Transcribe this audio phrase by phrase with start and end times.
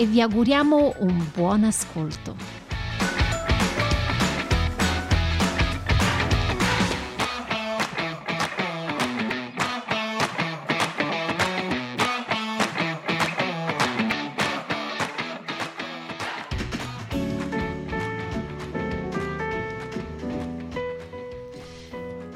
[0.00, 2.34] e vi auguriamo un buon ascolto.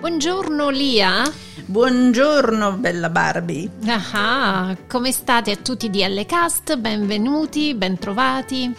[0.00, 1.43] Buongiorno Lia.
[1.66, 3.70] Buongiorno bella Barbie.
[3.86, 6.76] Ah, come state a tutti di DL Cast?
[6.76, 8.74] Benvenuti, bentrovati.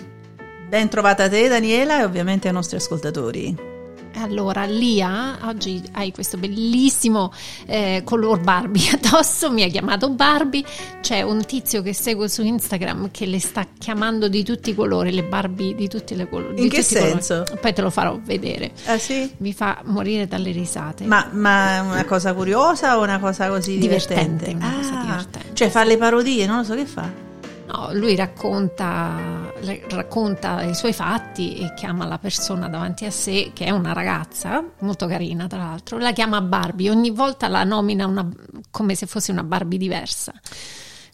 [0.70, 3.75] Ben trovata te Daniela e ovviamente ai nostri ascoltatori.
[4.18, 7.34] Allora, Lia, oggi hai questo bellissimo
[7.66, 10.64] eh, color Barbie addosso, mi ha chiamato Barbie,
[11.02, 15.12] c'è un tizio che seguo su Instagram che le sta chiamando di tutti i colori,
[15.12, 16.62] le Barbie di tutti i colori.
[16.64, 17.44] In che senso?
[17.60, 18.72] Poi te lo farò vedere.
[18.86, 19.30] Ah sì?
[19.38, 21.04] Mi fa morire dalle risate.
[21.06, 24.46] Ma, ma una cosa curiosa o una cosa così divertente?
[24.46, 25.50] divertente una cosa Ah, divertente.
[25.54, 27.24] Cioè fa le parodie, non lo so che fa.
[27.66, 29.52] No, lui racconta,
[29.90, 34.64] racconta i suoi fatti e chiama la persona davanti a sé, che è una ragazza,
[34.82, 38.30] molto carina tra l'altro, la chiama Barbie, ogni volta la nomina una-
[38.70, 40.32] come se fosse una Barbie diversa.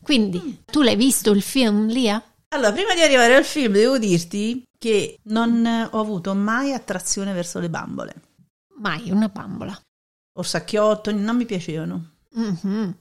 [0.02, 2.22] Quindi, tu l'hai visto il film, Lia?
[2.50, 7.60] Allora, prima di arrivare al film devo dirti che non ho avuto mai attrazione verso
[7.60, 8.14] le bambole.
[8.80, 9.80] Mai, una bambola.
[10.38, 12.10] Orsacchiotto, non mi piacevano.
[12.34, 12.96] Mhm.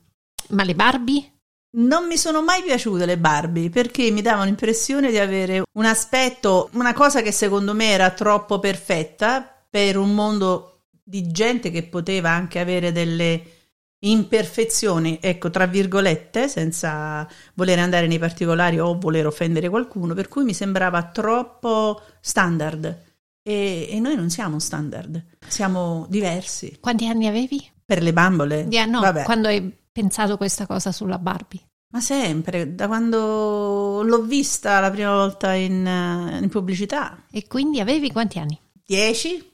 [0.51, 1.33] Ma le Barbie?
[1.73, 6.69] Non mi sono mai piaciute le Barbie perché mi davano l'impressione di avere un aspetto,
[6.73, 12.31] una cosa che secondo me era troppo perfetta per un mondo di gente che poteva
[12.31, 13.43] anche avere delle
[14.01, 20.45] imperfezioni, ecco, tra virgolette, senza voler andare nei particolari o voler offendere qualcuno, per cui
[20.45, 23.09] mi sembrava troppo standard.
[23.43, 26.79] E, e noi non siamo standard, siamo diversi.
[26.81, 27.71] Quanti anni avevi?
[27.85, 28.69] Per le bambole?
[28.69, 29.25] Di- no, Vabbè.
[29.25, 31.61] quando hai pensato questa cosa sulla Barbie?
[31.93, 37.25] Ma sempre, da quando l'ho vista la prima volta in, in pubblicità.
[37.31, 38.59] E quindi avevi quanti anni?
[38.85, 39.50] Dieci?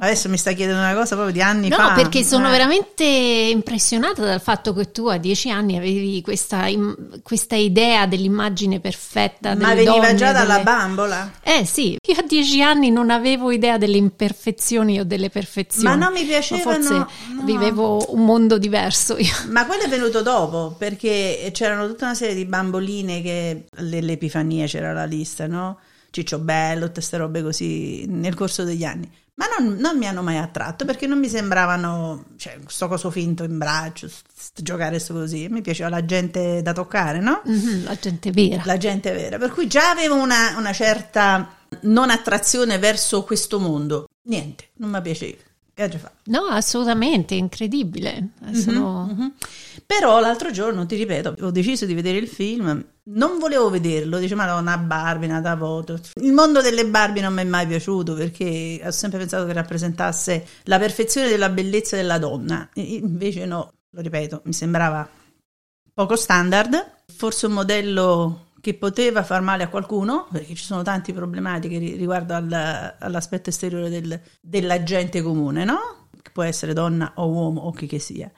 [0.00, 1.92] Adesso mi sta chiedendo una cosa proprio di anni No, fa.
[1.94, 2.50] perché sono Eh.
[2.52, 8.78] veramente impressionata dal fatto che tu a dieci anni avevi questa, im- questa idea dell'immagine
[8.78, 9.56] perfetta.
[9.56, 11.32] Ma veniva donne, già dalla delle- bambola?
[11.42, 15.88] Eh sì, io a dieci anni non avevo idea delle imperfezioni o delle perfezioni.
[15.88, 16.72] Ma non mi O piacevano.
[16.74, 17.08] Forse no.
[17.42, 19.32] vivevo un mondo diverso io.
[19.50, 24.92] Ma quello è venuto dopo, perché c'erano tutta una serie di bamboline che l'Epifania c'era
[24.92, 25.78] la lista, no?
[26.10, 29.10] Ciccio Bello, tutte queste robe così nel corso degli anni.
[29.38, 33.44] Ma non, non mi hanno mai attratto perché non mi sembravano, cioè, sto coso finto
[33.44, 35.46] in braccio, st- giocare sto così.
[35.48, 37.42] Mi piaceva la gente da toccare, no?
[37.44, 38.62] Mhm, la gente vera.
[38.64, 39.38] La gente vera.
[39.38, 44.08] Per cui già avevo una, una certa non attrazione verso questo mondo.
[44.24, 45.36] Niente, non mi piaceva.
[45.72, 46.10] Che fa?
[46.24, 48.30] No, assolutamente, incredibile.
[48.54, 49.32] Sono- Mhm.
[49.90, 54.34] Però l'altro giorno, ti ripeto, ho deciso di vedere il film, non volevo vederlo, dice
[54.34, 55.98] ma una Barbie, una foto.
[56.20, 60.46] Il mondo delle Barbie non mi è mai piaciuto perché ho sempre pensato che rappresentasse
[60.64, 65.08] la perfezione della bellezza della donna, E- invece no, lo ripeto, mi sembrava
[65.94, 71.14] poco standard, forse un modello che poteva far male a qualcuno, perché ci sono tante
[71.14, 76.08] problematiche ri- riguardo al- all'aspetto esteriore del- della gente comune, no?
[76.20, 78.30] Che può essere donna o uomo o chi che sia.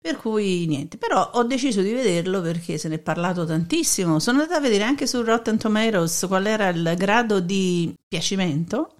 [0.00, 4.20] Per cui niente, però ho deciso di vederlo perché se ne è parlato tantissimo.
[4.20, 8.94] Sono andata a vedere anche su Rotten Tomatoes qual era il grado di piacimento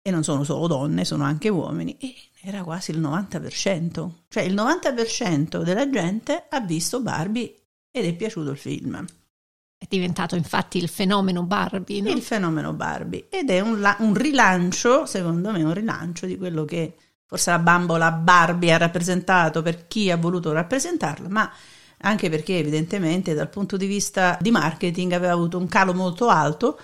[0.00, 4.10] e non sono solo donne, sono anche uomini e era quasi il 90%.
[4.28, 7.52] Cioè il 90% della gente ha visto Barbie
[7.90, 9.04] ed è piaciuto il film.
[9.76, 12.10] È diventato infatti il fenomeno Barbie, no?
[12.10, 16.64] Il fenomeno Barbie ed è un, la- un rilancio, secondo me, un rilancio di quello
[16.64, 16.94] che
[17.26, 21.50] forse la bambola Barbie ha rappresentato per chi ha voluto rappresentarla, ma
[21.98, 26.78] anche perché evidentemente dal punto di vista di marketing aveva avuto un calo molto alto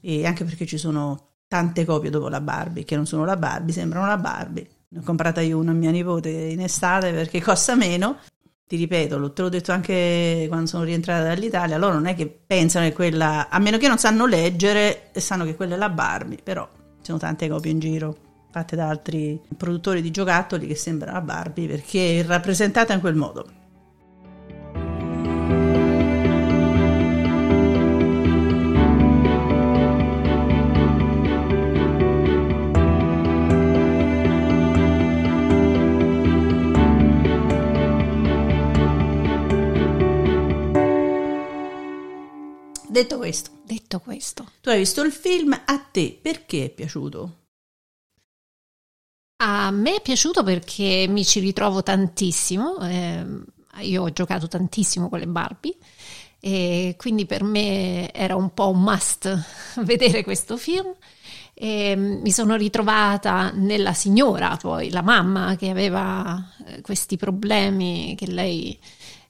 [0.00, 3.74] e anche perché ci sono tante copie dopo la Barbie che non sono la Barbie,
[3.74, 4.68] sembrano la Barbie.
[4.88, 8.18] Ne ho comprata io una a mia nipote in estate perché costa meno.
[8.66, 12.86] Ti ripeto, te l'ho detto anche quando sono rientrata dall'Italia, loro non è che pensano
[12.86, 16.66] che quella, a meno che non sanno leggere sanno che quella è la Barbie, però
[16.72, 18.23] ci sono tante copie in giro
[18.54, 23.50] fatte da altri produttori di giocattoli che sembra Barbie perché è rappresentata in quel modo.
[42.86, 47.38] Detto questo, detto questo, tu hai visto il film, a te perché è piaciuto?
[49.36, 52.78] A me è piaciuto perché mi ci ritrovo tantissimo.
[52.80, 53.44] ehm,
[53.80, 55.76] io ho giocato tantissimo con le Barbie
[56.40, 59.44] e quindi per me era un po' un must
[59.82, 60.94] vedere questo film.
[61.56, 68.26] E mi sono ritrovata nella signora, poi la mamma che aveva eh, questi problemi, che
[68.26, 68.76] lei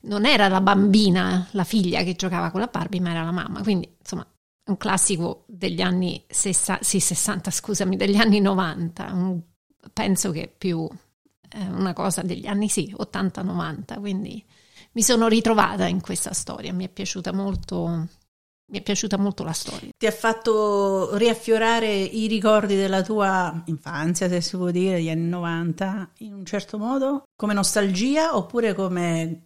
[0.03, 3.61] non era la bambina, la figlia che giocava con la Barbie, ma era la mamma.
[3.63, 4.27] Quindi, insomma,
[4.67, 9.13] un classico degli anni 60, sì, 60, scusami, degli anni 90.
[9.13, 9.43] un-
[9.93, 10.89] penso che più
[11.51, 14.01] eh, una cosa degli anni sì, 80-90.
[14.01, 14.45] Quindi
[14.93, 18.07] mi sono ritrovata in questa storia, mi è piaciuta molto.
[18.67, 19.91] Mi è piaciuta molto la storia.
[19.95, 25.29] Ti ha fatto riaffiorare i ricordi della tua infanzia, se si può dire, degli anni
[25.29, 27.25] 90, in un certo modo?
[27.37, 29.43] Come nostalgia oppure come...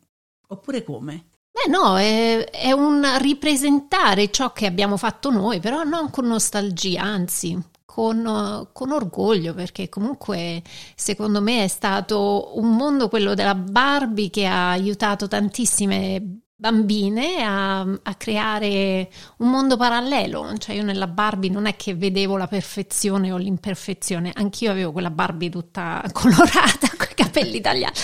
[0.47, 1.25] oppure come?
[1.51, 7.03] Beh, no, è, è un ripresentare ciò che abbiamo fatto noi, però non con nostalgia,
[7.03, 7.61] anzi,
[7.99, 10.63] con, con orgoglio, perché comunque
[10.95, 17.81] secondo me è stato un mondo, quello della Barbie, che ha aiutato tantissime bambine a,
[17.81, 20.57] a creare un mondo parallelo.
[20.59, 25.11] Cioè, io nella Barbie non è che vedevo la perfezione o l'imperfezione, anch'io avevo quella
[25.11, 28.01] Barbie tutta colorata, con i capelli tagliati.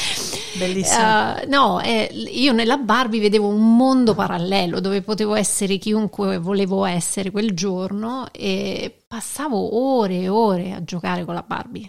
[0.59, 1.39] Bellissimo.
[1.39, 6.85] Eh, no, eh, io nella Barbie vedevo un mondo parallelo dove potevo essere chiunque volevo
[6.85, 11.89] essere quel giorno e passavo ore e ore a giocare con la Barbie.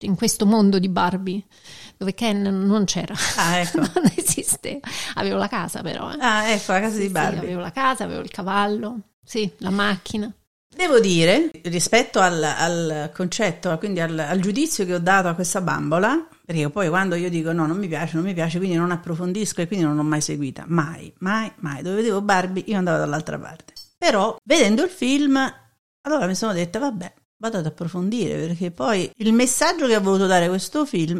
[0.00, 1.44] In questo mondo di Barbie
[1.96, 3.78] dove Ken non c'era, Ah, ecco.
[3.94, 4.80] non esisteva.
[5.14, 6.10] Avevo la casa però.
[6.12, 6.16] eh.
[6.18, 7.38] Ah, ecco, la casa Sì, di sì, Barbie.
[7.38, 10.30] avevo la casa, avevo il cavallo, sì, la macchina.
[10.76, 15.60] Devo dire, rispetto al, al concetto, quindi al, al giudizio che ho dato a questa
[15.60, 18.90] bambola, perché poi quando io dico no, non mi piace, non mi piace, quindi non
[18.90, 21.80] approfondisco e quindi non l'ho mai seguita, mai, mai, mai.
[21.82, 23.72] Dove vedevo Barbie io andavo dall'altra parte.
[23.96, 25.38] Però, vedendo il film,
[26.04, 30.26] allora mi sono detta, vabbè, vado ad approfondire, perché poi il messaggio che ha voluto
[30.26, 31.16] dare questo film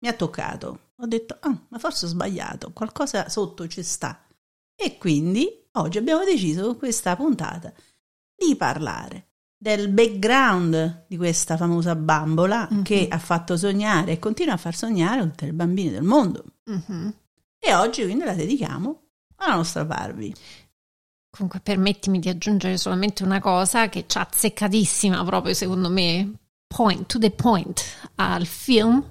[0.00, 0.78] mi ha toccato.
[0.96, 4.24] Ho detto, ah, ma forse ho sbagliato, qualcosa sotto ci sta.
[4.76, 7.72] E quindi oggi abbiamo deciso con questa puntata
[8.36, 12.82] di parlare del background di questa famosa bambola Mhm.
[12.82, 16.44] che ha fatto sognare e continua a far sognare tutte le bambine del mondo.
[16.64, 17.14] Mhm.
[17.58, 19.00] E oggi quindi la dedichiamo
[19.36, 20.34] alla nostra Barbie.
[21.34, 26.32] Comunque permettimi di aggiungere solamente una cosa che c'ha azzeccatissima proprio secondo me,
[26.64, 27.82] point to the point
[28.14, 29.04] al film,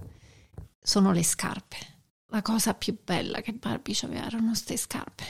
[0.81, 1.92] sono le scarpe.
[2.33, 5.23] La cosa più bella che Barbie aveva erano queste scarpe.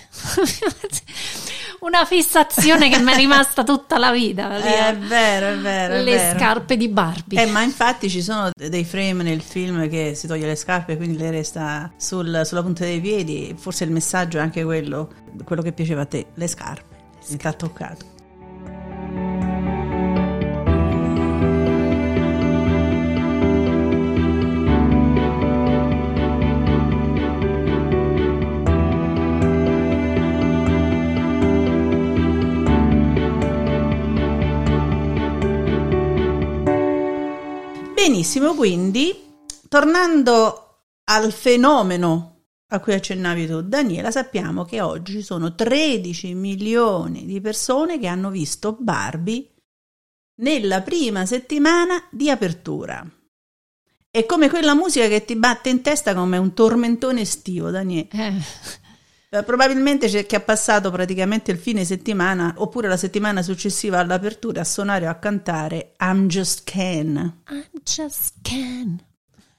[1.81, 4.55] Una fissazione che mi è rimasta tutta la vita.
[4.55, 4.95] È eh.
[4.95, 6.39] vero, è vero, è le vero.
[6.39, 7.41] scarpe di Barbie.
[7.41, 10.95] Eh, ma infatti ci sono dei frame nel film che si toglie le scarpe e
[10.95, 13.53] quindi lei resta sul- sulla punta dei piedi.
[13.57, 15.11] Forse il messaggio è anche quello,
[15.44, 16.95] quello che piaceva a te, le scarpe.
[17.27, 18.12] Mi ha toccato.
[38.13, 39.12] Benissimo, quindi
[39.67, 47.41] tornando al fenomeno a cui accennavi tu, Daniela, sappiamo che oggi sono 13 milioni di
[47.41, 49.51] persone che hanno visto Barbie
[50.41, 53.03] nella prima settimana di apertura.
[54.12, 58.10] È come quella musica che ti batte in testa come un tormentone estivo, Daniele.
[58.12, 58.34] Eh,
[59.34, 64.62] Eh, Probabilmente c'è chi ha passato praticamente il fine settimana oppure la settimana successiva all'apertura
[64.62, 67.42] a suonare o a cantare I'm Just Ken.
[67.50, 69.04] I'm just Ken.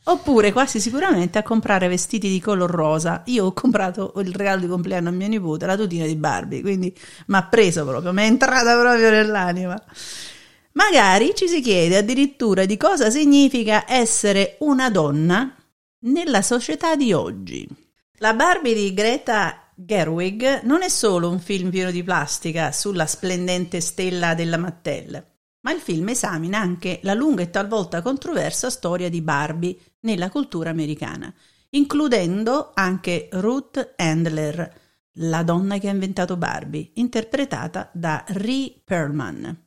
[0.05, 3.23] Oppure quasi sicuramente a comprare vestiti di color rosa.
[3.27, 6.97] Io ho comprato il regalo di compleanno a mia nipote, la tutina di Barbie, quindi
[7.27, 9.83] mi ha preso proprio, mi è entrata proprio nell'anima.
[10.75, 15.53] Magari ci si chiede addirittura di cosa significa essere una donna
[16.01, 17.67] nella società di oggi.
[18.19, 23.81] La Barbie di Greta Gerwig non è solo un film pieno di plastica sulla splendente
[23.81, 29.21] stella della Mattel, ma il film esamina anche la lunga e talvolta controversa storia di
[29.21, 31.33] Barbie nella cultura americana,
[31.71, 34.83] includendo anche Ruth Handler,
[35.19, 39.64] la donna che ha inventato Barbie, interpretata da Ree Perlman.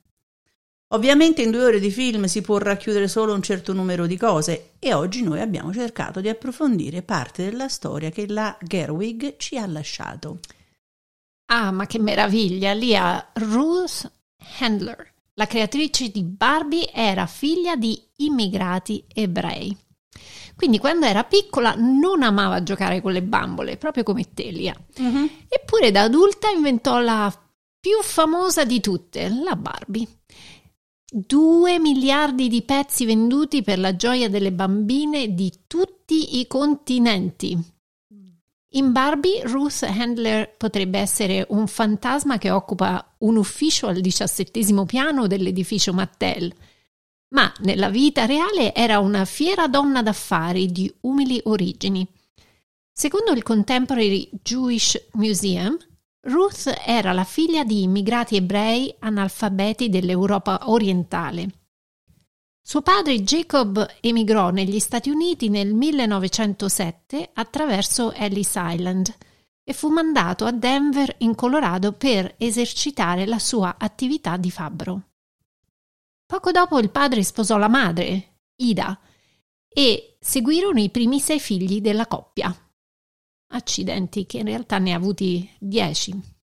[0.92, 4.72] Ovviamente in due ore di film si può racchiudere solo un certo numero di cose
[4.78, 9.66] e oggi noi abbiamo cercato di approfondire parte della storia che la Gerwig ci ha
[9.66, 10.38] lasciato.
[11.50, 12.72] Ah, ma che meraviglia!
[12.72, 14.10] Lì a Ruth
[14.60, 19.76] Handler, la creatrice di Barbie, era figlia di immigrati ebrei.
[20.56, 24.74] Quindi quando era piccola non amava giocare con le bambole, proprio come te, Lia.
[25.48, 27.30] Eppure da adulta inventò la
[27.78, 30.06] più famosa di tutte, la Barbie.
[31.10, 37.58] 2 miliardi di pezzi venduti per la gioia delle bambine di tutti i continenti.
[38.72, 45.26] In Barbie, Ruth Handler potrebbe essere un fantasma che occupa un ufficio al diciassettesimo piano
[45.26, 46.52] dell'edificio Mattel,
[47.28, 52.06] ma nella vita reale era una fiera donna d'affari di umili origini.
[52.92, 55.74] Secondo il Contemporary Jewish Museum,
[56.28, 61.48] Ruth era la figlia di immigrati ebrei analfabeti dell'Europa orientale.
[62.60, 69.14] Suo padre Jacob emigrò negli Stati Uniti nel 1907 attraverso Ellis Island
[69.64, 75.02] e fu mandato a Denver in Colorado per esercitare la sua attività di fabbro.
[76.26, 79.00] Poco dopo il padre sposò la madre, Ida,
[79.66, 82.54] e seguirono i primi sei figli della coppia.
[83.48, 86.36] Accidenti, che in realtà ne ha avuti dieci.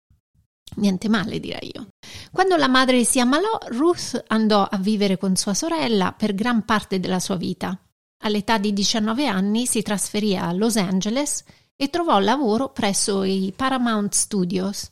[0.77, 1.89] Niente male, direi io.
[2.31, 6.99] Quando la madre si ammalò, Ruth andò a vivere con sua sorella per gran parte
[7.01, 7.79] della sua vita.
[8.25, 11.45] All'età di 19 anni si trasferì a Los Angeles
[11.77, 14.91] e trovò lavoro presso i Paramount Studios.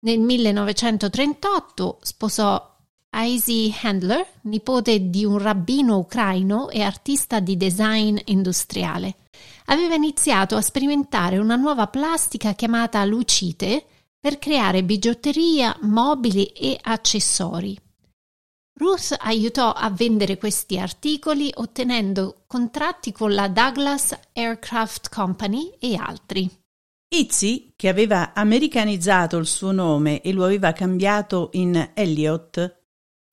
[0.00, 2.73] Nel 1938 sposò
[3.22, 9.16] Izzy Handler, nipote di un rabbino ucraino e artista di design industriale
[9.66, 13.84] aveva iniziato a sperimentare una nuova plastica chiamata lucite
[14.18, 17.78] per creare bigiotteria, mobili e accessori.
[18.76, 26.50] Ruth aiutò a vendere questi articoli ottenendo contratti con la Douglas Aircraft Company e altri.
[27.14, 32.82] Izzy, che aveva americanizzato il suo nome e lo aveva cambiato in Elliot,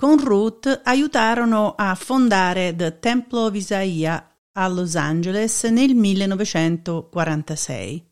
[0.02, 8.04] con Ruth aiutarono a fondare The Temple of Isaiah a Los Angeles nel 1946.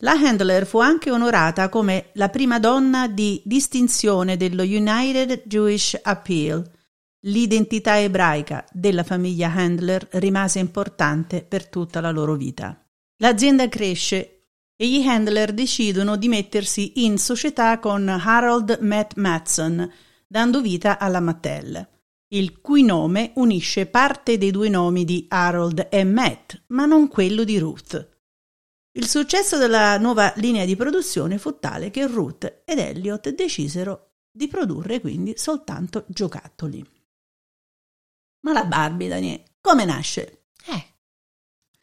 [0.00, 6.62] La Handler fu anche onorata come la prima donna di distinzione dello United Jewish Appeal.
[7.20, 12.78] L'identità ebraica della famiglia Handler rimase importante per tutta la loro vita.
[13.22, 19.90] L'azienda cresce e gli Handler decidono di mettersi in società con Harold Matt Matson,
[20.26, 21.94] dando vita alla Mattel
[22.28, 27.44] il cui nome unisce parte dei due nomi di Harold e Matt, ma non quello
[27.44, 28.14] di Ruth.
[28.92, 34.48] Il successo della nuova linea di produzione fu tale che Ruth ed Elliot decisero di
[34.48, 36.84] produrre quindi soltanto giocattoli.
[38.40, 40.46] Ma la Barbie, Daniele, come nasce?
[40.66, 40.86] Eh,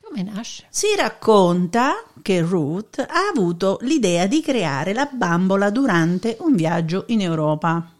[0.02, 0.68] come nasce?
[0.70, 7.22] Si racconta che Ruth ha avuto l'idea di creare la bambola durante un viaggio in
[7.22, 7.93] Europa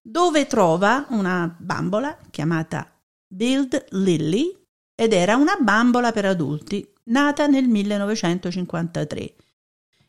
[0.00, 2.90] dove trova una bambola chiamata
[3.26, 4.56] Build Lily
[4.94, 9.34] ed era una bambola per adulti nata nel 1953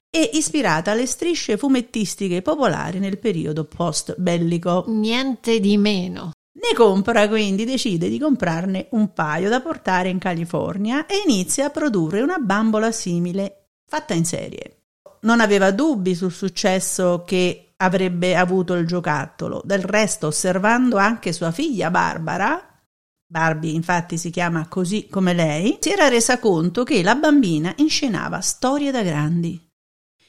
[0.10, 4.84] e ispirata alle strisce fumettistiche popolari nel periodo post bellico.
[4.88, 6.32] Niente di meno.
[6.54, 11.70] Ne compra quindi, decide di comprarne un paio da portare in California e inizia a
[11.70, 14.82] produrre una bambola simile fatta in serie.
[15.22, 19.62] Non aveva dubbi sul successo che avrebbe avuto il giocattolo.
[19.66, 22.80] Del resto, osservando anche sua figlia Barbara,
[23.26, 28.40] Barbie infatti si chiama così come lei, si era resa conto che la bambina inscenava
[28.42, 29.60] storie da grandi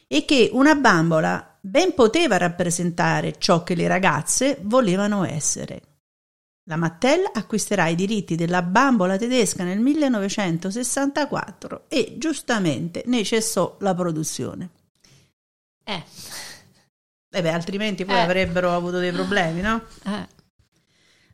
[0.06, 5.82] e che una bambola ben poteva rappresentare ciò che le ragazze volevano essere.
[6.68, 13.94] La Mattel acquisterà i diritti della bambola tedesca nel 1964 e giustamente ne cessò la
[13.94, 14.70] produzione.
[15.82, 16.04] Eh.
[17.34, 18.20] Eh beh, altrimenti poi eh.
[18.20, 19.82] avrebbero avuto dei problemi, no?
[20.04, 20.40] Eh.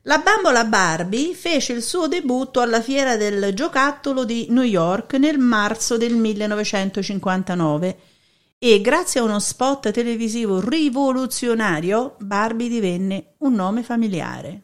[0.03, 5.37] La bambola Barbie fece il suo debutto alla fiera del giocattolo di New York nel
[5.37, 7.97] marzo del 1959
[8.57, 14.61] e grazie a uno spot televisivo rivoluzionario Barbie divenne un nome familiare.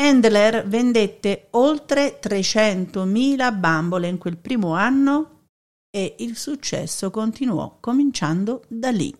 [0.00, 5.46] Handler vendette oltre 300.000 bambole in quel primo anno
[5.90, 9.12] e il successo continuò cominciando da lì.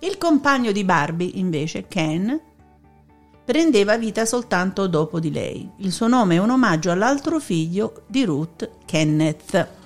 [0.00, 2.40] Il compagno di Barbie, invece, Ken,
[3.44, 5.68] prendeva vita soltanto dopo di lei.
[5.78, 9.77] Il suo nome è un omaggio all'altro figlio di Ruth, Kenneth.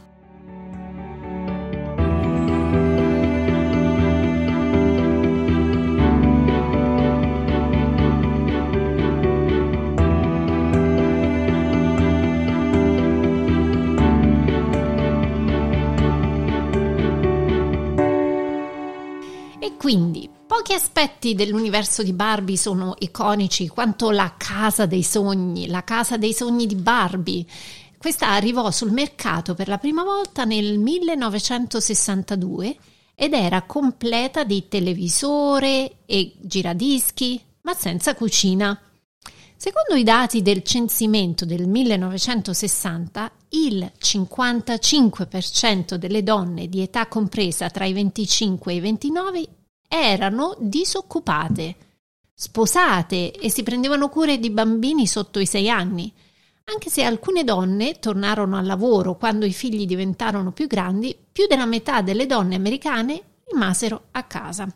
[20.55, 26.35] Pochi aspetti dell'universo di Barbie sono iconici, quanto la casa dei sogni, la casa dei
[26.35, 27.47] sogni di Barbie.
[27.97, 32.77] Questa arrivò sul mercato per la prima volta nel 1962
[33.15, 38.79] ed era completa di televisore e giradischi, ma senza cucina.
[39.57, 47.87] Secondo i dati del censimento del 1960, il 55% delle donne di età compresa tra
[47.87, 49.49] i 25 e i 29
[49.93, 51.77] erano disoccupate,
[52.33, 56.11] sposate e si prendevano cure di bambini sotto i 6 anni,
[56.65, 61.67] anche se alcune donne tornarono al lavoro quando i figli diventarono più grandi, più della
[61.67, 64.67] metà delle donne americane rimasero a casa.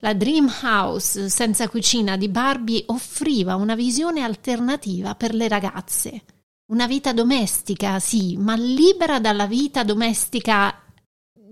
[0.00, 6.22] La Dream House senza cucina di Barbie offriva una visione alternativa per le ragazze.
[6.70, 10.74] Una vita domestica, sì, ma libera dalla vita domestica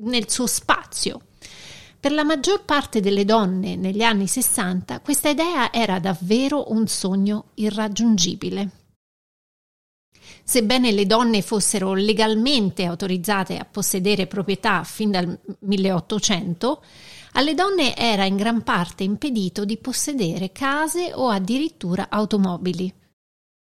[0.00, 1.20] nel suo spazio.
[2.04, 7.46] Per la maggior parte delle donne negli anni 60 questa idea era davvero un sogno
[7.54, 8.70] irraggiungibile.
[10.44, 16.84] Sebbene le donne fossero legalmente autorizzate a possedere proprietà fin dal 1800,
[17.32, 22.92] alle donne era in gran parte impedito di possedere case o addirittura automobili.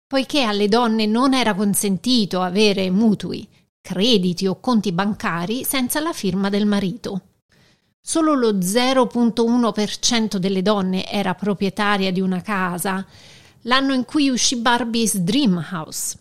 [0.06, 3.46] Poiché alle donne non era consentito avere mutui,
[3.82, 7.24] crediti o conti bancari senza la firma del marito.
[8.10, 13.06] Solo lo 0.1% delle donne era proprietaria di una casa,
[13.60, 16.18] l'anno in cui uscì Barbie's Dream House.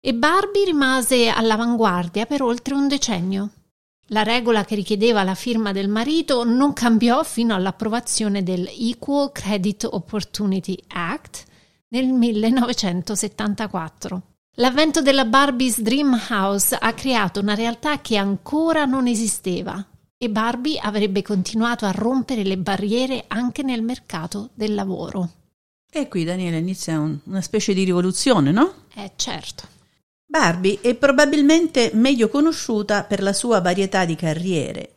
[0.00, 3.50] E Barbie rimase all'avanguardia per oltre un decennio.
[4.10, 9.88] La regola che richiedeva la firma del marito non cambiò fino all'approvazione del Equal Credit
[9.90, 11.46] Opportunity Act
[11.88, 14.22] nel 1974.
[14.58, 19.84] L'avvento della Barbie's Dream House ha creato una realtà che ancora non esisteva
[20.20, 25.30] e Barbie avrebbe continuato a rompere le barriere anche nel mercato del lavoro.
[25.90, 28.86] E qui Daniele inizia un, una specie di rivoluzione, no?
[28.94, 29.66] Eh certo.
[30.26, 34.96] Barbie è probabilmente meglio conosciuta per la sua varietà di carriere,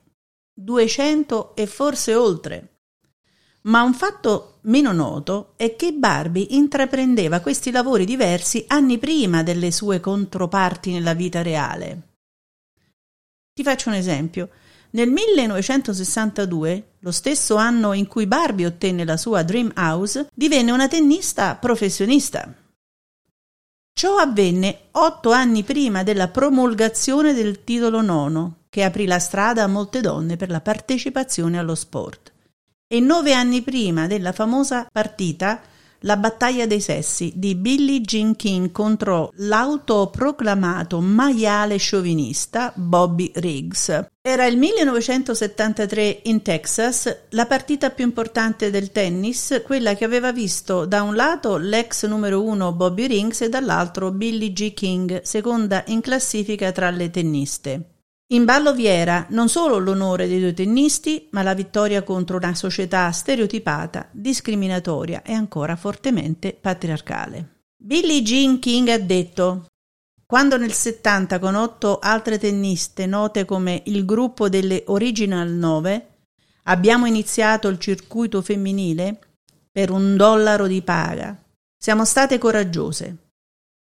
[0.53, 2.67] 200 e forse oltre.
[3.63, 9.71] Ma un fatto meno noto è che Barbie intraprendeva questi lavori diversi anni prima delle
[9.71, 12.10] sue controparti nella vita reale.
[13.53, 14.49] Ti faccio un esempio.
[14.93, 20.89] Nel 1962, lo stesso anno in cui Barbie ottenne la sua Dream House, divenne una
[20.89, 22.54] tennista professionista.
[23.93, 29.67] Ciò avvenne otto anni prima della promulgazione del titolo nono, che aprì la strada a
[29.67, 32.32] molte donne per la partecipazione allo sport,
[32.88, 35.62] e nove anni prima della famosa partita
[36.01, 44.07] la battaglia dei sessi di Billie Jean King contro l'autoproclamato maiale sciovinista Bobby Riggs.
[44.21, 50.85] Era il 1973 in Texas, la partita più importante del tennis, quella che aveva visto
[50.85, 56.01] da un lato l'ex numero uno Bobby Riggs e dall'altro Billie Jean King, seconda in
[56.01, 57.90] classifica tra le tenniste.
[58.31, 62.55] In ballo vi era non solo l'onore dei due tennisti, ma la vittoria contro una
[62.55, 67.63] società stereotipata, discriminatoria e ancora fortemente patriarcale.
[67.75, 69.65] Billie Jean King ha detto
[70.25, 76.07] quando nel 70 con otto altre tenniste note come il gruppo delle Original 9
[76.63, 79.19] abbiamo iniziato il circuito femminile
[79.69, 81.37] per un dollaro di paga.
[81.77, 83.17] Siamo state coraggiose.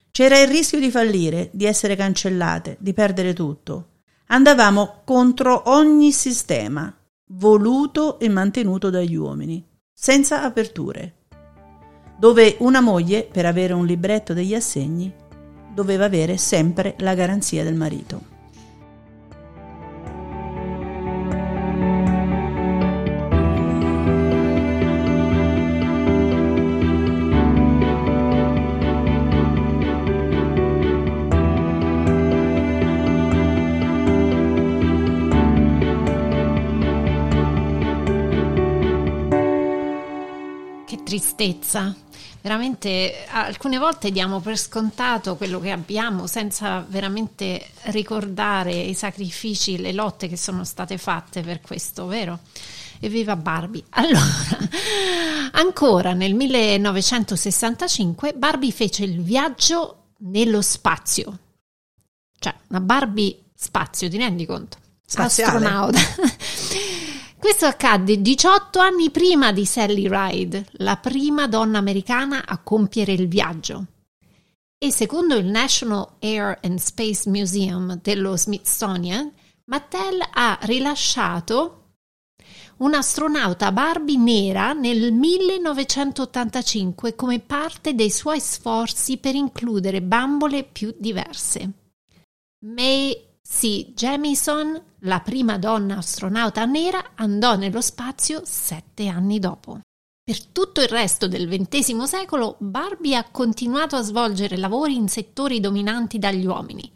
[0.10, 3.90] C'era il rischio di fallire, di essere cancellate, di perdere tutto
[4.34, 6.92] andavamo contro ogni sistema
[7.36, 11.26] voluto e mantenuto dagli uomini, senza aperture,
[12.18, 15.14] dove una moglie, per avere un libretto degli assegni,
[15.72, 18.33] doveva avere sempre la garanzia del marito.
[41.02, 41.96] Tristezza.
[42.42, 49.94] Veramente alcune volte diamo per scontato quello che abbiamo senza veramente ricordare i sacrifici, le
[49.94, 52.40] lotte che sono state fatte per questo, vero?
[53.00, 53.84] Evviva Barbie!
[53.92, 54.22] Allora,
[55.54, 61.40] ancora nel 1965 Barbie fece il viaggio nello spazio.
[62.38, 64.78] Cioè, una Barbie spazio, ti rendi conto?
[65.06, 65.66] Spaziale.
[65.66, 66.00] Astronauta.
[67.44, 73.28] Questo accadde 18 anni prima di Sally Ride, la prima donna americana a compiere il
[73.28, 73.88] viaggio.
[74.78, 79.30] E secondo il National Air and Space Museum dello Smithsonian,
[79.66, 81.96] Mattel ha rilasciato
[82.78, 91.72] un'astronauta Barbie nera nel 1985 come parte dei suoi sforzi per includere bambole più diverse.
[92.60, 99.80] May Sì, Jamison, la prima donna astronauta nera, andò nello spazio sette anni dopo.
[100.22, 105.62] Per tutto il resto del XX secolo, Barbie ha continuato a svolgere lavori in settori
[105.62, 106.92] dominanti dagli uomini,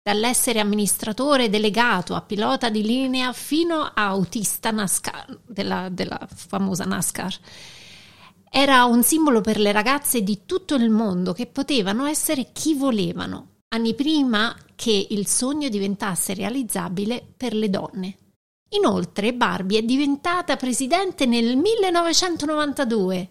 [0.00, 7.36] dall'essere amministratore delegato a pilota di linea fino a autista NASCAR, della, della famosa NASCAR.
[8.48, 13.55] Era un simbolo per le ragazze di tutto il mondo che potevano essere chi volevano,
[13.76, 18.16] anni prima che il sogno diventasse realizzabile per le donne.
[18.70, 23.28] Inoltre Barbie è diventata presidente nel 1992,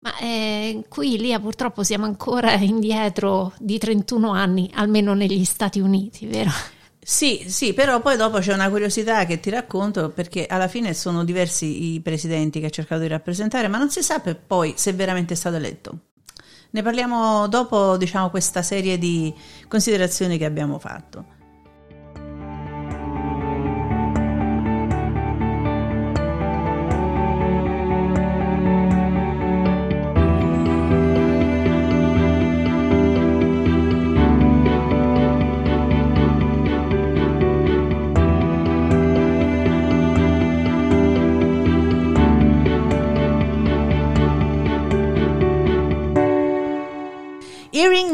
[0.00, 6.26] ma eh, qui Lia purtroppo siamo ancora indietro di 31 anni, almeno negli Stati Uniti,
[6.26, 6.50] vero?
[7.00, 11.24] Sì, sì, però poi dopo c'è una curiosità che ti racconto perché alla fine sono
[11.24, 14.94] diversi i presidenti che ha cercato di rappresentare, ma non si sa poi se è
[14.94, 15.98] veramente stato eletto.
[16.70, 19.34] Ne parliamo dopo, diciamo, questa serie di
[19.68, 21.36] considerazioni che abbiamo fatto.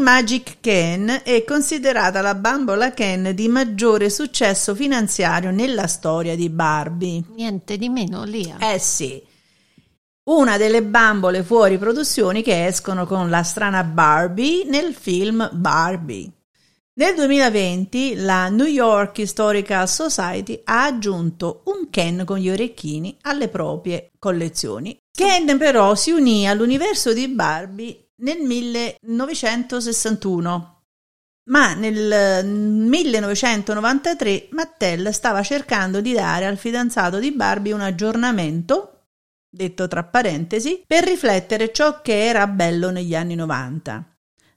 [0.04, 7.22] Magic Ken è considerata la bambola Ken di maggiore successo finanziario nella storia di Barbie.
[7.34, 8.58] Niente di meno, Lia.
[8.58, 9.22] Eh sì.
[10.24, 16.30] Una delle bambole fuori produzioni che escono con la strana Barbie nel film Barbie.
[16.96, 23.48] Nel 2020 la New York Historical Society ha aggiunto un Ken con gli orecchini alle
[23.48, 24.98] proprie collezioni.
[25.10, 30.70] Ken però si unì all'universo di Barbie nel 1961.
[31.50, 39.08] Ma nel 1993 Mattel stava cercando di dare al fidanzato di Barbie un aggiornamento,
[39.50, 44.13] detto tra parentesi, per riflettere ciò che era bello negli anni 90.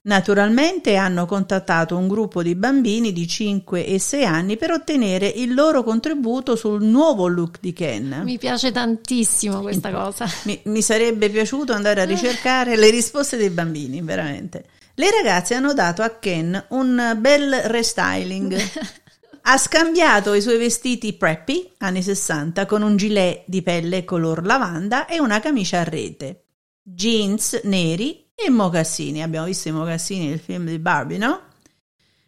[0.08, 5.54] Naturalmente hanno contattato un gruppo di bambini di 5 e 6 anni per ottenere il
[5.54, 8.22] loro contributo sul nuovo look di Ken.
[8.24, 10.26] Mi piace tantissimo questa cosa.
[10.44, 14.64] Mi, mi sarebbe piaciuto andare a ricercare le risposte dei bambini, veramente.
[14.94, 18.56] Le ragazze hanno dato a Ken un bel restyling.
[19.50, 25.06] ha scambiato i suoi vestiti preppy anni 60 con un gilet di pelle color lavanda
[25.06, 26.46] e una camicia a rete,
[26.82, 29.24] jeans neri e mocassini.
[29.24, 31.42] Abbiamo visto i mocassini nel film di Barbie, no?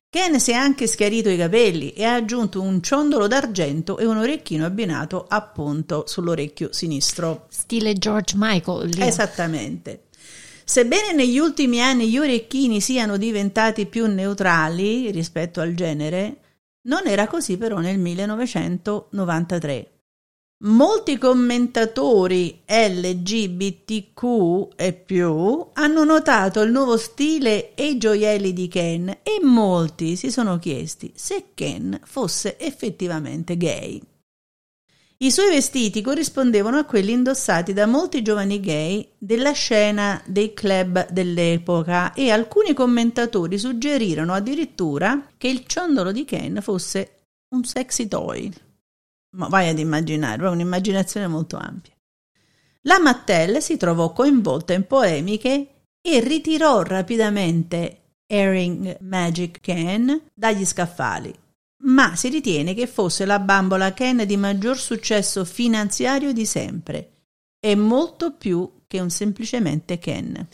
[0.10, 4.18] Ken si è anche schiarito i capelli e ha aggiunto un ciondolo d'argento e un
[4.18, 7.46] orecchino abbinato appunto sull'orecchio sinistro.
[7.50, 8.90] Stile George Michael.
[8.90, 9.04] Lì.
[9.04, 10.06] Esattamente.
[10.64, 16.38] Sebbene negli ultimi anni gli orecchini siano diventati più neutrali rispetto al genere,
[16.84, 19.99] non era così però nel 1993.
[20.62, 24.24] Molti commentatori LGBTQ
[24.76, 30.30] e più hanno notato il nuovo stile e i gioielli di Ken e molti si
[30.30, 34.02] sono chiesti se Ken fosse effettivamente gay.
[35.20, 41.10] I suoi vestiti corrispondevano a quelli indossati da molti giovani gay della scena dei club
[41.10, 48.68] dell'epoca e alcuni commentatori suggerirono addirittura che il ciondolo di Ken fosse un sexy toy.
[49.32, 51.94] Vai ad immaginare, è un'immaginazione molto ampia.
[52.84, 55.68] La Mattel si trovò coinvolta in polemiche
[56.02, 61.34] e ritirò rapidamente Airing Magic Ken dagli scaffali,
[61.84, 67.12] ma si ritiene che fosse la bambola Ken di maggior successo finanziario di sempre
[67.60, 70.48] e molto più che un semplicemente Ken.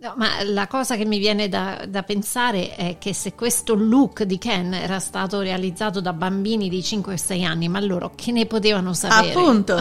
[0.00, 4.22] No, ma la cosa che mi viene da, da, pensare è che se questo look
[4.22, 8.92] di Ken era stato realizzato da bambini di 5-6 anni, ma loro che ne potevano
[8.92, 9.32] sapere?
[9.32, 9.76] Appunto.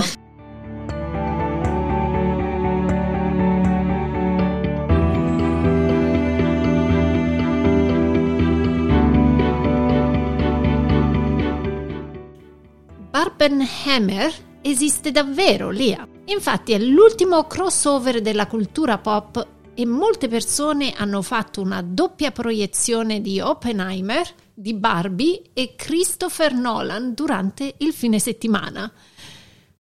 [13.11, 16.07] Barbenheimer esiste davvero, Lia.
[16.25, 23.21] Infatti è l'ultimo crossover della cultura pop e molte persone hanno fatto una doppia proiezione
[23.21, 28.91] di Oppenheimer, di Barbie e Christopher Nolan durante il fine settimana.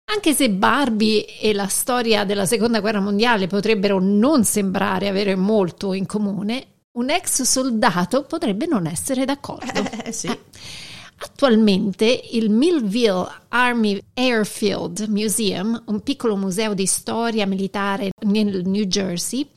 [0.04, 5.94] Anche se Barbie e la storia della seconda guerra mondiale potrebbero non sembrare avere molto
[5.94, 9.82] in comune, un ex soldato potrebbe non essere d'accordo.
[10.04, 10.28] Eh, sì.
[11.16, 19.48] Attualmente il Millville Army Airfield Museum, un piccolo museo di storia militare nel New Jersey,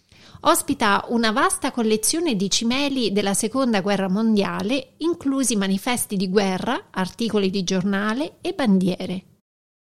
[0.47, 7.49] Ospita una vasta collezione di cimeli della Seconda Guerra Mondiale, inclusi manifesti di guerra, articoli
[7.49, 9.23] di giornale e bandiere.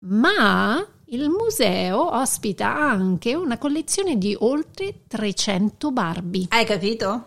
[0.04, 6.46] Ma il museo ospita anche una collezione di oltre 300 Barbie.
[6.50, 7.24] Hai capito?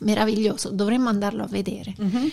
[0.00, 1.94] Meraviglioso, dovremmo andarlo a vedere.
[1.98, 2.26] Mm-hmm.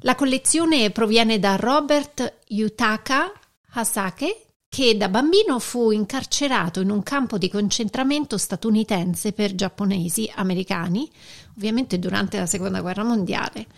[0.00, 3.32] La collezione proviene da Robert Yutaka
[3.70, 4.45] Hasake,
[4.76, 11.10] che da bambino fu incarcerato in un campo di concentramento statunitense per giapponesi americani,
[11.56, 13.68] ovviamente durante la Seconda Guerra Mondiale.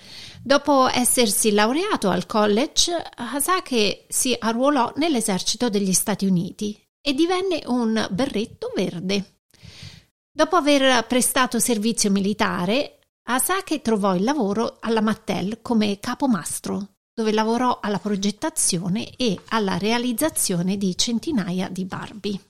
[0.42, 8.04] Dopo essersi laureato al college, Hasake si arruolò nell'esercito degli Stati Uniti e divenne un
[8.10, 9.42] berretto verde.
[10.32, 17.80] Dopo aver prestato servizio militare, Asake trovò il lavoro alla Mattel come capomastro, dove lavorò
[17.82, 22.40] alla progettazione e alla realizzazione di centinaia di Barbie.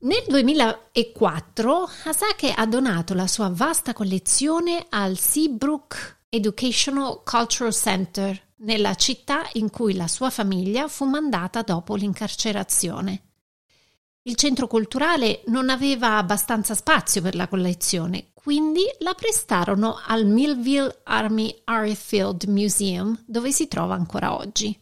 [0.00, 8.94] Nel 2004 Asake ha donato la sua vasta collezione al Seabrook Educational Cultural Center, nella
[8.94, 13.29] città in cui la sua famiglia fu mandata dopo l'incarcerazione.
[14.22, 21.00] Il centro culturale non aveva abbastanza spazio per la collezione, quindi la prestarono al Millville
[21.04, 24.78] Army Airfield Museum, dove si trova ancora oggi.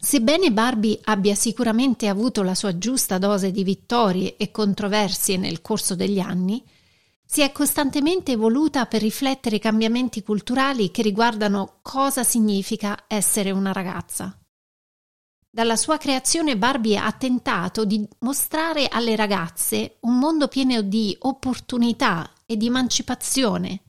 [0.00, 5.96] Sebbene Barbie abbia sicuramente avuto la sua giusta dose di vittorie e controversie nel corso
[5.96, 6.64] degli anni,
[7.24, 13.72] si è costantemente evoluta per riflettere i cambiamenti culturali che riguardano cosa significa essere una
[13.72, 14.37] ragazza.
[15.50, 22.30] Dalla sua creazione Barbie ha tentato di mostrare alle ragazze un mondo pieno di opportunità
[22.44, 23.82] e di emancipazione,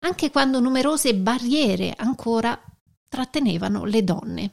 [0.00, 2.58] anche quando numerose barriere ancora
[3.06, 4.52] trattenevano le donne.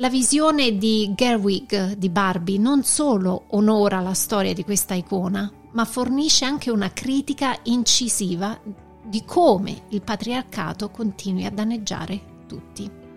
[0.00, 5.84] La visione di Gerwig di Barbie non solo onora la storia di questa icona, ma
[5.84, 8.60] fornisce anche una critica incisiva
[9.04, 13.07] di come il patriarcato continui a danneggiare tutti.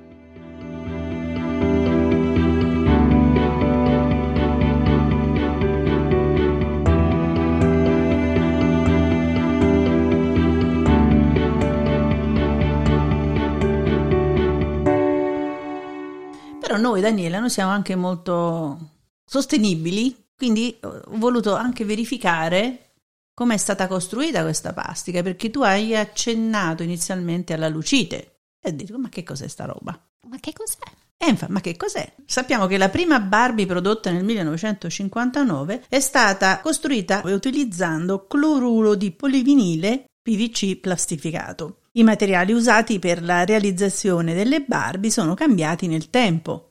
[16.81, 18.89] Noi, Daniela, noi siamo anche molto
[19.23, 22.95] sostenibili, quindi ho voluto anche verificare
[23.33, 28.97] come è stata costruita questa plastica, perché tu hai accennato inizialmente alla lucite e dico,
[28.99, 29.97] ma che cos'è sta roba?
[30.27, 30.77] Ma che cos'è?
[31.17, 32.13] Eh, ma che cos'è?
[32.25, 40.05] Sappiamo che la prima Barbie prodotta nel 1959 è stata costruita utilizzando cloruro di polivinile
[40.21, 41.81] PVC plastificato.
[41.93, 46.70] I materiali usati per la realizzazione delle Barbie sono cambiati nel tempo.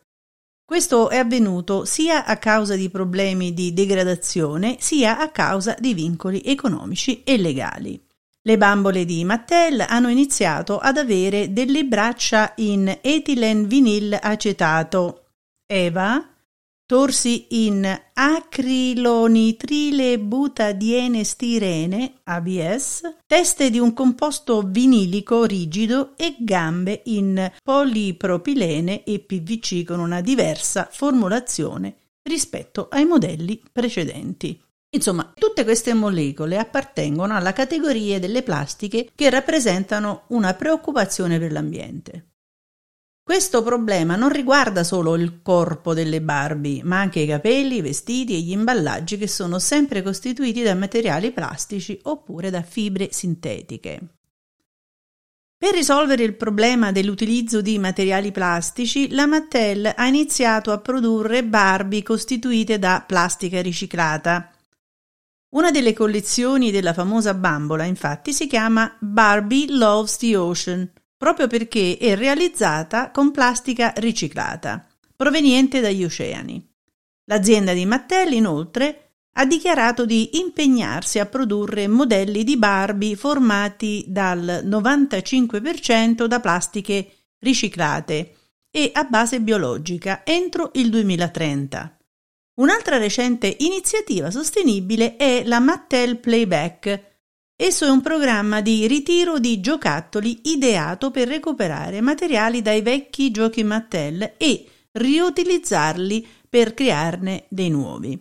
[0.71, 6.43] Questo è avvenuto sia a causa di problemi di degradazione, sia a causa di vincoli
[6.45, 8.01] economici e legali.
[8.41, 15.25] Le bambole di Mattel hanno iniziato ad avere delle braccia in etilen vinil acetato,
[15.67, 16.25] EVA,
[16.91, 27.49] torsi in acrilonitrile butadiene stirene ABS, teste di un composto vinilico rigido e gambe in
[27.63, 34.61] polipropilene e PVC con una diversa formulazione rispetto ai modelli precedenti.
[34.93, 42.30] Insomma, tutte queste molecole appartengono alla categoria delle plastiche che rappresentano una preoccupazione per l'ambiente.
[43.31, 48.35] Questo problema non riguarda solo il corpo delle Barbie, ma anche i capelli, i vestiti
[48.35, 54.01] e gli imballaggi che sono sempre costituiti da materiali plastici oppure da fibre sintetiche.
[55.57, 62.03] Per risolvere il problema dell'utilizzo di materiali plastici, la Mattel ha iniziato a produrre Barbie
[62.03, 64.51] costituite da plastica riciclata.
[65.51, 71.99] Una delle collezioni della famosa bambola, infatti, si chiama Barbie Loves the Ocean proprio perché
[72.01, 76.67] è realizzata con plastica riciclata, proveniente dagli oceani.
[77.27, 84.63] L'azienda di Mattel, inoltre, ha dichiarato di impegnarsi a produrre modelli di Barbie formati dal
[84.65, 88.37] 95% da plastiche riciclate
[88.71, 91.99] e a base biologica entro il 2030.
[92.61, 97.10] Un'altra recente iniziativa sostenibile è la Mattel Playback,
[97.63, 103.63] Esso è un programma di ritiro di giocattoli ideato per recuperare materiali dai vecchi giochi
[103.63, 108.19] Mattel e riutilizzarli per crearne dei nuovi.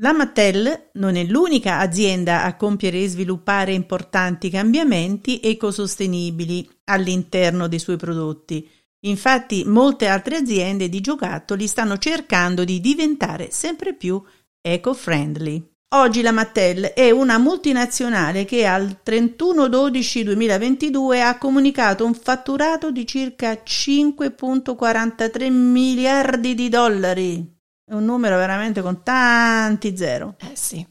[0.00, 7.78] La Mattel non è l'unica azienda a compiere e sviluppare importanti cambiamenti ecosostenibili all'interno dei
[7.78, 8.68] suoi prodotti.
[9.04, 14.20] Infatti molte altre aziende di giocattoli stanno cercando di diventare sempre più
[14.60, 15.69] eco-friendly.
[15.92, 23.54] Oggi la Mattel è una multinazionale che al 31-12-2022 ha comunicato un fatturato di circa
[23.54, 27.44] 5.43 miliardi di dollari.
[27.84, 30.36] È un numero veramente con tanti zero.
[30.38, 30.86] Eh sì.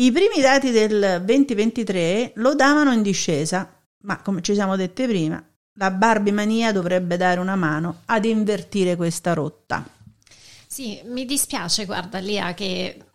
[0.00, 5.40] I primi dati del 2023 lo davano in discesa, ma come ci siamo dette prima,
[5.74, 9.88] la Barbie mania dovrebbe dare una mano ad invertire questa rotta.
[10.66, 13.09] Sì, mi dispiace, guarda Lia, che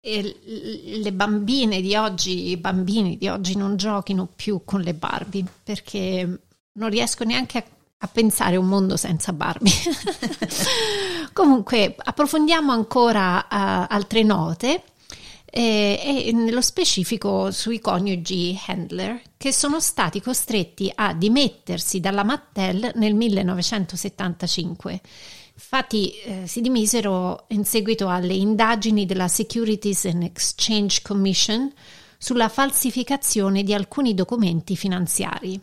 [0.00, 6.40] le bambine di oggi, i bambini di oggi non giochino più con le Barbie perché
[6.72, 7.64] non riesco neanche a,
[7.98, 9.72] a pensare un mondo senza Barbie.
[11.32, 14.82] Comunque, approfondiamo ancora uh, altre note.
[15.50, 22.92] E, e, nello specifico sui coniugi Handler che sono stati costretti a dimettersi dalla Mattel
[22.96, 25.00] nel 1975
[25.58, 31.72] Infatti eh, si dimisero in seguito alle indagini della Securities and Exchange Commission
[32.16, 35.60] sulla falsificazione di alcuni documenti finanziari.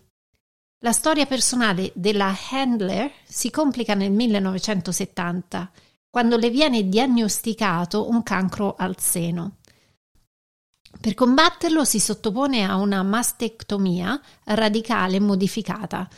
[0.79, 5.71] La storia personale della Handler si complica nel 1970,
[6.09, 9.59] quando le viene diagnosticato un cancro al seno.
[10.99, 16.09] Per combatterlo si sottopone a una mastectomia radicale modificata,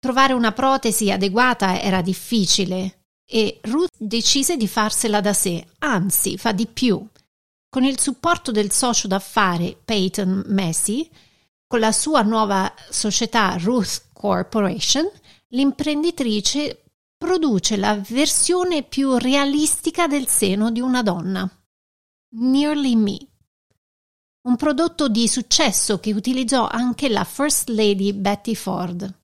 [0.00, 6.52] Trovare una protesi adeguata era difficile e Ruth decise di farsela da sé, anzi fa
[6.52, 7.06] di più.
[7.68, 11.08] Con il supporto del socio d'affari Peyton Massey,
[11.66, 15.06] con la sua nuova società Ruth Corporation,
[15.48, 16.82] l'imprenditrice
[17.18, 21.48] produce la versione più realistica del seno di una donna.
[22.36, 23.18] Nearly Me.
[24.48, 29.19] Un prodotto di successo che utilizzò anche la First Lady Betty Ford.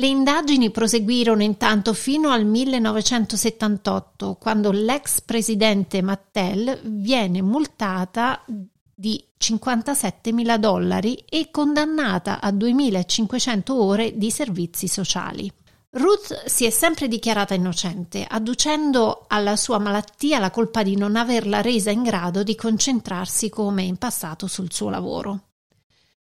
[0.00, 8.44] Le indagini proseguirono intanto fino al 1978, quando l'ex presidente Mattel viene multata
[8.94, 15.52] di 57 mila dollari e condannata a 2.500 ore di servizi sociali.
[15.90, 21.60] Ruth si è sempre dichiarata innocente, adducendo alla sua malattia la colpa di non averla
[21.60, 25.47] resa in grado di concentrarsi come in passato sul suo lavoro.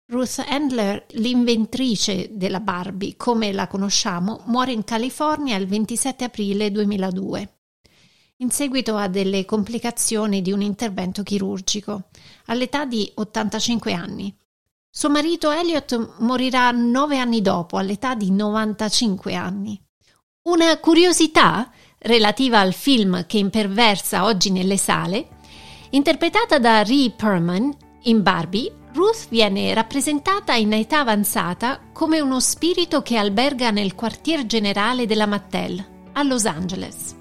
[0.08, 7.54] Ruth Handler, l'inventrice della Barbie come la conosciamo, muore in California il 27 aprile 2002
[8.44, 12.10] in seguito a delle complicazioni di un intervento chirurgico,
[12.48, 14.36] all'età di 85 anni.
[14.90, 19.82] Suo marito Elliot morirà nove anni dopo, all'età di 95 anni.
[20.44, 25.30] Una curiosità relativa al film che imperversa oggi nelle sale,
[25.92, 33.02] interpretata da Ree Perman in Barbie, Ruth viene rappresentata in età avanzata come uno spirito
[33.02, 37.16] che alberga nel quartier generale della Mattel, a Los Angeles.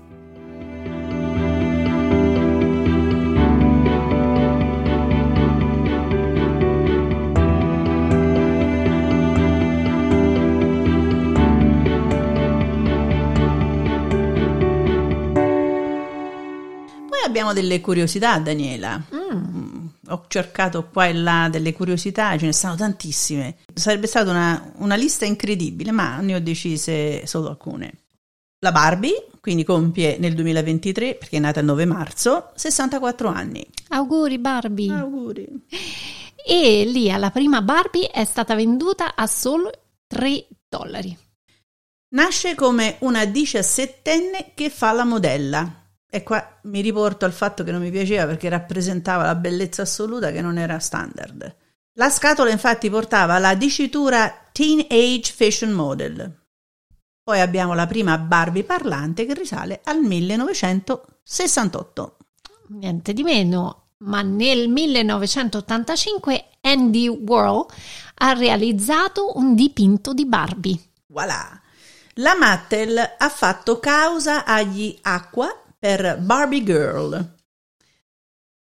[17.08, 19.02] Poi abbiamo delle curiosità, Daniela.
[19.14, 19.82] Mm
[20.12, 23.57] ho cercato qua e là delle curiosità, ce ne stanno tantissime.
[23.75, 27.92] Sarebbe stata una, una lista incredibile, ma ne ho decise solo alcune.
[28.61, 33.66] La Barbie, quindi compie nel 2023, perché è nata il 9 marzo, 64 anni.
[33.88, 34.92] Auguri Barbie!
[34.92, 35.48] Auguri!
[36.44, 39.70] E lì la prima Barbie è stata venduta a solo
[40.07, 41.16] 3 dollari.
[42.14, 45.82] Nasce come una diciassettenne che fa la modella.
[46.14, 50.31] E qua mi riporto al fatto che non mi piaceva perché rappresentava la bellezza assoluta
[50.31, 51.57] che non era standard.
[51.94, 56.40] La scatola infatti portava la dicitura Teenage Fashion Model.
[57.23, 62.17] Poi abbiamo la prima Barbie parlante che risale al 1968.
[62.69, 67.65] Niente di meno, ma nel 1985 Andy Warhol
[68.17, 70.79] ha realizzato un dipinto di Barbie.
[71.06, 71.58] Voilà!
[72.17, 77.10] La Mattel ha fatto causa agli Aqua per Barbie Girl.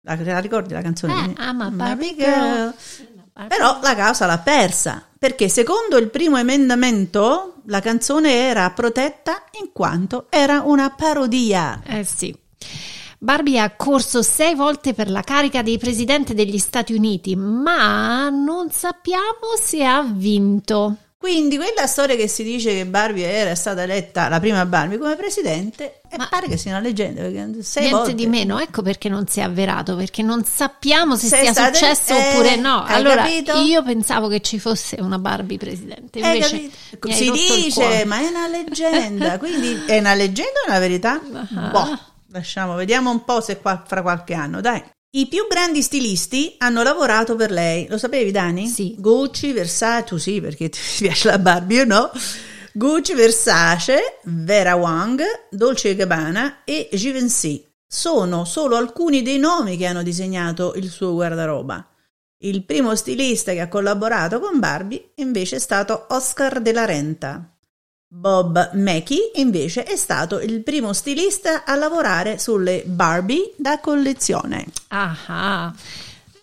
[0.01, 1.13] La, la ricordi la canzone?
[1.13, 2.75] Eh, ama Barbie, Barbie Girl.
[3.35, 3.47] Girl.
[3.47, 9.71] Però la causa l'ha persa perché secondo il primo emendamento la canzone era protetta in
[9.71, 11.83] quanto era una parodia.
[11.85, 12.35] Eh sì.
[13.19, 18.71] Barbie ha corso sei volte per la carica di presidente degli Stati Uniti, ma non
[18.71, 20.97] sappiamo se ha vinto.
[21.21, 25.17] Quindi quella storia che si dice che Barbie era stata eletta la prima Barbie come
[25.17, 27.29] presidente, Ma pare che sia una leggenda.
[27.29, 28.15] Niente volte.
[28.15, 32.17] di meno, ecco perché non si è avverato, perché non sappiamo se sei sia successo
[32.17, 32.85] eh, oppure no.
[32.87, 33.53] Allora capito?
[33.61, 36.71] io pensavo che ci fosse una Barbie presidente, invece
[37.11, 41.21] si dice, ma è una leggenda, quindi è una leggenda o una verità?
[41.23, 41.71] Uh-huh.
[41.71, 41.99] Boh,
[42.29, 44.83] lasciamo, vediamo un po' se qua, fra qualche anno, dai.
[45.13, 48.69] I più grandi stilisti hanno lavorato per lei, lo sapevi Dani?
[48.69, 48.95] Sì.
[48.97, 52.13] Gucci, Versace, tu sì perché ti piace la Barbie, io no.
[52.73, 60.05] Gucci, Versace, Vera Wang, Dolce Gabbana e Givenchy sono solo alcuni dei nomi che hanno
[60.05, 61.85] disegnato il suo guardaroba.
[62.43, 67.53] Il primo stilista che ha collaborato con Barbie invece è stato Oscar de la Renta.
[68.13, 74.67] Bob Mackie invece è stato il primo stilista a lavorare sulle Barbie da collezione.
[74.89, 75.73] Ah,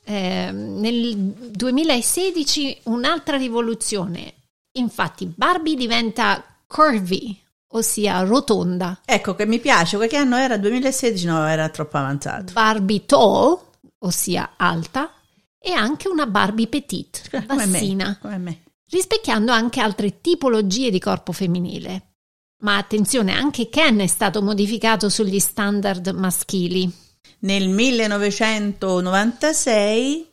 [0.05, 1.13] eh, nel
[1.51, 4.33] 2016 un'altra rivoluzione.
[4.77, 7.37] Infatti Barbie diventa curvy,
[7.71, 9.01] ossia rotonda.
[9.03, 12.53] Ecco che mi piace, qualche anno era 2016, no, era troppo avanzato.
[12.53, 13.59] Barbie tall,
[13.99, 15.11] ossia alta,
[15.59, 18.07] e anche una Barbie petite, Come bassina.
[18.07, 18.61] me, come me.
[18.89, 22.13] Rispecchiando anche altre tipologie di corpo femminile.
[22.59, 26.91] Ma attenzione, anche Ken è stato modificato sugli standard maschili.
[27.39, 30.25] Nel 1996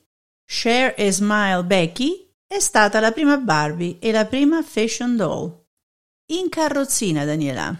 [0.47, 5.63] Cher e Smile Becky è stata la prima Barbie e la prima fashion doll.
[6.27, 7.77] In carrozzina, Daniela.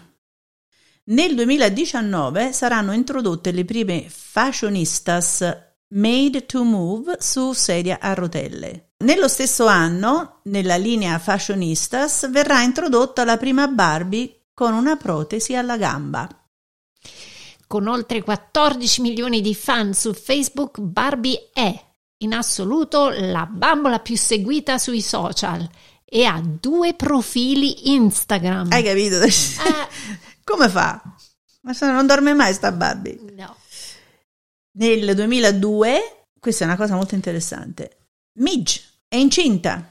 [1.05, 5.57] Nel 2019 saranno introdotte le prime fashionistas
[5.89, 8.84] made to move su sedia a rotelle.
[9.03, 15.75] Nello stesso anno, nella linea fashionistas, verrà introdotta la prima Barbie con una protesi alla
[15.75, 16.27] gamba.
[17.67, 21.83] Con oltre 14 milioni di fan su Facebook, Barbie è
[22.19, 25.67] in assoluto la bambola più seguita sui social
[26.05, 28.71] e ha due profili Instagram.
[28.71, 29.19] Hai capito?
[29.19, 29.31] Eh,
[30.45, 31.01] Come fa?
[31.61, 33.19] Ma se non dorme mai sta Barbie.
[33.35, 33.57] no.
[34.77, 38.04] Nel 2002, questa è una cosa molto interessante,
[38.35, 39.87] Midge è incinta.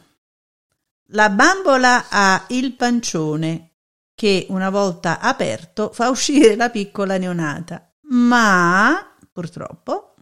[1.08, 3.70] La bambola ha il pancione
[4.14, 10.14] che una volta aperto fa uscire la piccola neonata, ma purtroppo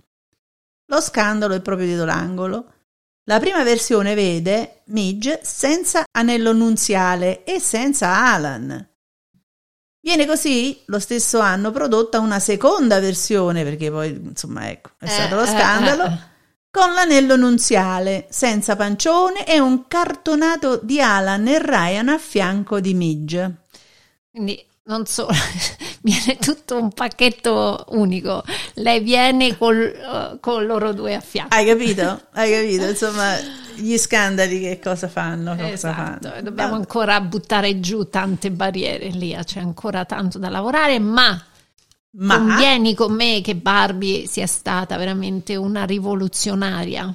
[0.86, 2.72] lo scandalo è proprio dietro l'angolo.
[3.24, 8.88] La prima versione vede Midge senza anello nunziale e senza Alan.
[10.00, 15.36] Viene così lo stesso anno prodotta una seconda versione, perché poi insomma ecco, è stato
[15.36, 16.18] lo Eh, eh, scandalo, eh, eh.
[16.72, 22.94] Con l'anello nunziale, senza pancione e un cartonato di Alan e Ryan a fianco di
[22.94, 23.56] Midge.
[24.30, 25.34] Quindi non solo,
[26.00, 28.42] viene tutto un pacchetto unico.
[28.76, 31.54] Lei viene col, eh, con loro due a fianco.
[31.54, 32.28] Hai capito?
[32.32, 32.86] Hai capito?
[32.88, 33.36] Insomma,
[33.74, 35.54] gli scandali che cosa fanno?
[35.54, 36.42] Cosa Esatto, fanno?
[36.42, 41.38] dobbiamo ancora buttare giù tante barriere lì, c'è ancora tanto da lavorare, ma,
[42.14, 47.14] Ma convieni con me che Barbie sia stata veramente una rivoluzionaria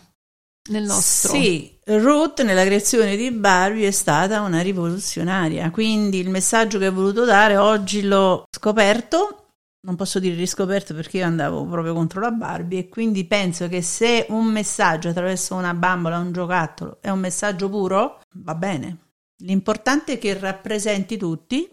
[0.69, 1.33] nel nostro...
[1.33, 6.93] Sì, Ruth nella creazione di Barbie è stata una rivoluzionaria, quindi il messaggio che ho
[6.93, 9.51] voluto dare oggi l'ho scoperto,
[9.85, 13.81] non posso dire riscoperto perché io andavo proprio contro la Barbie e quindi penso che
[13.81, 18.97] se un messaggio attraverso una bambola, un giocattolo è un messaggio puro, va bene.
[19.43, 21.69] L'importante è che rappresenti tutti,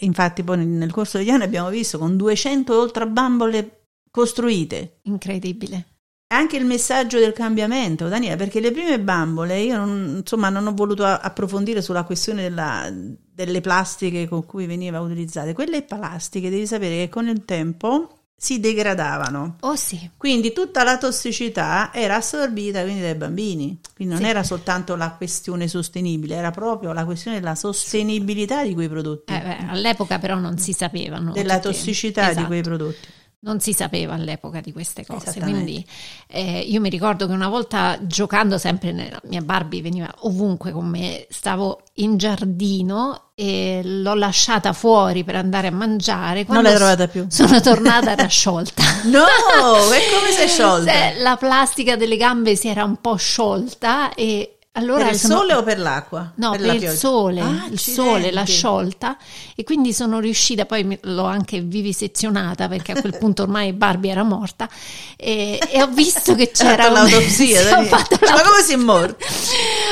[0.00, 5.86] infatti poi nel corso degli anni abbiamo visto con 200 e oltre bambole costruite, Incredibile.
[6.28, 10.74] anche il messaggio del cambiamento, Daniela, perché le prime bambole io non, insomma, non ho
[10.74, 15.52] voluto approfondire sulla questione della- delle plastiche con cui veniva utilizzate.
[15.54, 19.56] Quelle plastiche devi sapere che con il tempo si degradavano.
[19.60, 23.80] Oh sì, Quindi tutta la tossicità era assorbita quindi dai bambini.
[23.96, 24.28] Quindi non Sì.
[24.30, 29.40] era soltanto la questione sostenibile, era proprio la questione della sostenibilità di quei prodotti, Eh,
[29.40, 31.32] beh, all'epoca però non si sapevano.
[31.32, 32.46] della tossicità di Esatto.
[32.46, 33.08] quei prodotti.
[33.40, 35.86] Non si sapeva all'epoca di queste cose, quindi
[36.26, 40.86] eh, io mi ricordo che una volta giocando sempre nella mia Barbie veniva ovunque con
[40.88, 46.38] me, stavo in giardino e l'ho lasciata fuori per andare a mangiare.
[46.38, 47.26] Non Quando l'hai s- trovata più.
[47.28, 48.82] Sono tornata era sciolta.
[49.04, 50.90] No, e come sei sciolta?
[50.90, 55.36] Se- La plastica delle gambe si era un po' sciolta e allora per il sono-
[55.38, 56.32] sole o per l'acqua?
[56.36, 59.16] No, per, la il sole, Ah, il sole l'ha sciolta.
[59.54, 64.22] E quindi sono riuscita, poi l'ho anche vivisezionata perché a quel punto ormai Barbie era
[64.22, 64.68] morta.
[65.16, 69.24] E, e ho visto che c'era un- l'autopsia, fatto Ma come si è morto?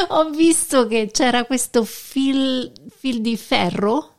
[0.09, 4.11] Ho visto che c'era questo fil, fil di ferro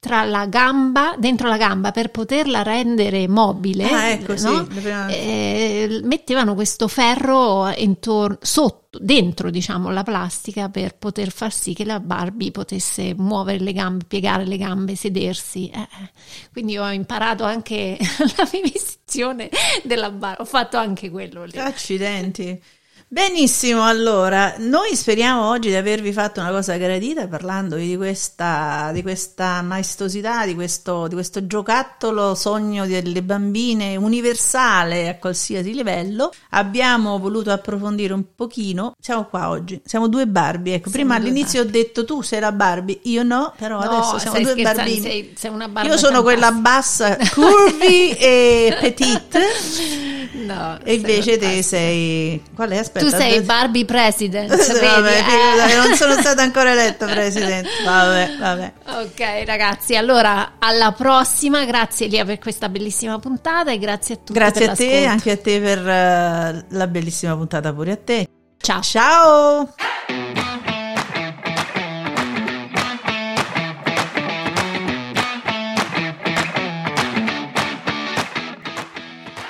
[0.00, 4.64] tra la gamba, dentro la gamba per poterla rendere mobile, Ah, ecco, sì, no?
[4.64, 11.74] prime- Eh, mettevano questo ferro intorno, sotto, dentro diciamo la plastica per poter far sì
[11.74, 15.68] che la Barbie potesse muovere le gambe, piegare le gambe, sedersi.
[15.68, 16.10] Eh, eh.
[16.52, 17.98] Quindi ho imparato anche
[18.36, 19.50] la vivisezione
[19.82, 21.58] della Barbie, ho fatto anche quello lì.
[21.58, 22.62] Accidenti.
[23.10, 29.00] Benissimo, allora, noi speriamo oggi di avervi fatto una cosa gradita parlandovi di questa, di
[29.00, 36.30] questa maestosità, di questo, di questo giocattolo sogno delle bambine universale a qualsiasi livello.
[36.50, 41.62] Abbiamo voluto approfondire un pochino, siamo qua oggi, siamo due Barbie, ecco, Siamo prima all'inizio
[41.62, 45.50] ho detto tu sei la Barbie, io no, però No, adesso siamo due sei- sei
[45.70, 50.07] Barbie io sono quella bassa, curvy e petite.
[50.54, 52.42] No, E invece te sei sei.
[52.54, 52.78] Qual è?
[52.78, 53.04] Aspetta.
[53.04, 53.52] Tu sei aspetta.
[53.52, 54.48] Barbie President,
[54.80, 55.76] Vabbè, Eh.
[55.76, 57.68] non sono stata ancora eletta presidente.
[57.84, 58.72] Vabbè, vabbè.
[59.02, 64.32] Ok ragazzi, allora alla prossima, grazie Elia per questa bellissima puntata e grazie a tutti
[64.32, 65.08] Grazie per a te, l'ascolto.
[65.10, 68.26] anche a te per eh, la bellissima puntata pure a te.
[68.60, 68.82] Ciao.
[68.82, 70.27] Ciao!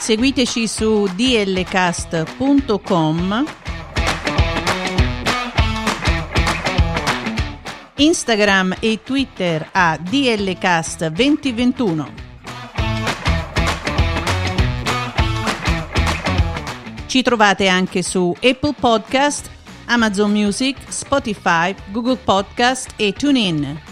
[0.08, 3.44] Seguiteci su dlcast.com
[7.96, 12.06] Instagram e Twitter a dlcast2021
[17.04, 19.50] Ci trovate anche su Apple Podcast,
[19.88, 23.87] Amazon Music, Spotify, Google Podcast e TuneIn.